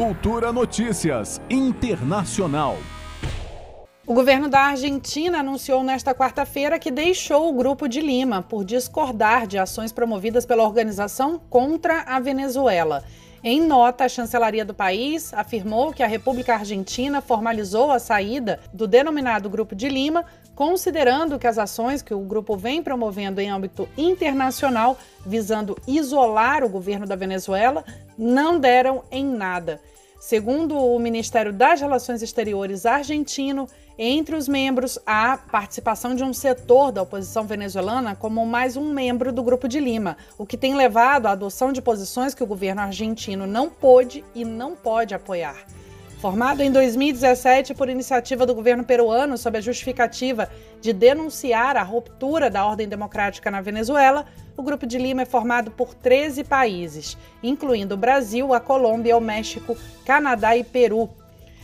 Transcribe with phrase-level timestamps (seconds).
[0.00, 2.78] Cultura Notícias Internacional.
[4.06, 9.46] O governo da Argentina anunciou nesta quarta-feira que deixou o Grupo de Lima por discordar
[9.46, 13.04] de ações promovidas pela organização contra a Venezuela.
[13.42, 18.86] Em nota, a chancelaria do país afirmou que a República Argentina formalizou a saída do
[18.86, 23.88] denominado Grupo de Lima, considerando que as ações que o grupo vem promovendo em âmbito
[23.96, 27.82] internacional, visando isolar o governo da Venezuela,
[28.18, 29.80] não deram em nada.
[30.20, 33.66] Segundo o Ministério das Relações Exteriores argentino,
[33.98, 39.32] entre os membros há participação de um setor da oposição venezuelana como mais um membro
[39.32, 42.82] do Grupo de Lima, o que tem levado à adoção de posições que o governo
[42.82, 45.56] argentino não pôde e não pode apoiar.
[46.20, 52.50] Formado em 2017 por iniciativa do governo peruano sob a justificativa de denunciar a ruptura
[52.50, 57.94] da ordem democrática na Venezuela, o Grupo de Lima é formado por 13 países, incluindo
[57.94, 61.08] o Brasil, a Colômbia, o México, Canadá e Peru.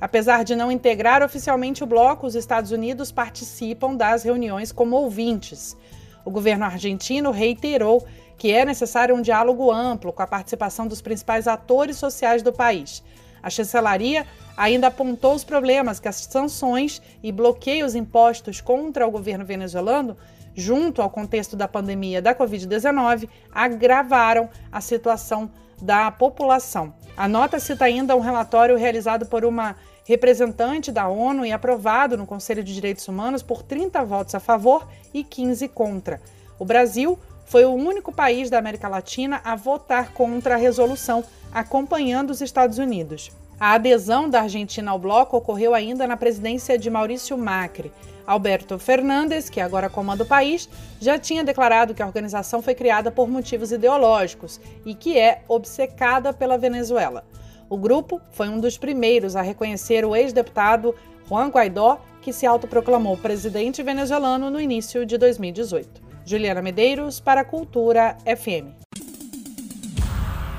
[0.00, 5.76] Apesar de não integrar oficialmente o bloco, os Estados Unidos participam das reuniões como ouvintes.
[6.24, 8.02] O governo argentino reiterou
[8.38, 13.02] que é necessário um diálogo amplo com a participação dos principais atores sociais do país.
[13.42, 19.44] A chancelaria ainda apontou os problemas que as sanções e bloqueios impostos contra o governo
[19.44, 20.16] venezuelano,
[20.54, 25.50] junto ao contexto da pandemia da Covid-19, agravaram a situação
[25.80, 26.92] da população.
[27.16, 32.26] A nota cita ainda um relatório realizado por uma representante da ONU e aprovado no
[32.26, 36.20] Conselho de Direitos Humanos por 30 votos a favor e 15 contra.
[36.58, 42.30] O Brasil foi o único país da América Latina a votar contra a resolução, acompanhando
[42.30, 43.30] os Estados Unidos.
[43.58, 47.90] A adesão da Argentina ao bloco ocorreu ainda na presidência de Maurício Macri.
[48.26, 50.68] Alberto Fernandes, que agora comanda o país,
[51.00, 56.34] já tinha declarado que a organização foi criada por motivos ideológicos e que é obcecada
[56.34, 57.24] pela Venezuela.
[57.70, 60.94] O grupo foi um dos primeiros a reconhecer o ex-deputado
[61.26, 66.07] Juan Guaidó, que se autoproclamou presidente venezuelano no início de 2018.
[66.28, 68.74] Juliana Medeiros para a Cultura FM.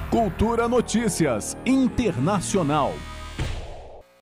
[0.09, 2.91] Cultura Notícias Internacional.